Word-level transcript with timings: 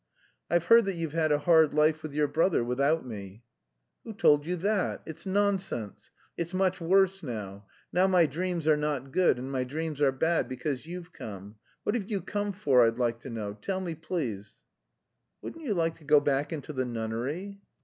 "I've 0.49 0.63
heard 0.65 0.85
that 0.85 0.95
you've 0.95 1.13
had 1.13 1.31
a 1.31 1.37
hard 1.37 1.75
life 1.75 2.01
with 2.01 2.15
your 2.15 2.27
brother 2.27 2.63
without 2.63 3.05
me?" 3.05 3.43
"Who 4.03 4.13
told 4.13 4.47
you 4.47 4.55
that? 4.55 5.03
It's 5.05 5.27
nonsense. 5.27 6.09
It's 6.35 6.55
much 6.55 6.81
worse 6.81 7.21
now. 7.21 7.67
Now 7.93 8.07
my 8.07 8.25
dreams 8.25 8.67
are 8.67 8.75
not 8.75 9.11
good, 9.11 9.37
and 9.37 9.51
my 9.51 9.63
dreams 9.63 10.01
are 10.01 10.11
bad, 10.11 10.49
because 10.49 10.87
you've 10.87 11.13
come. 11.13 11.57
What 11.83 11.93
have 11.93 12.09
you 12.09 12.19
come 12.21 12.51
for, 12.51 12.81
I'd 12.83 12.97
like 12.97 13.19
to 13.19 13.29
know. 13.29 13.53
Tell 13.53 13.79
me 13.79 13.93
please?" 13.93 14.63
"Wouldn't 15.43 15.63
you 15.63 15.75
like 15.75 15.93
to 15.99 16.03
go 16.03 16.19
back 16.19 16.51
into 16.51 16.73
the 16.73 16.85
nunnery?" 16.85 17.61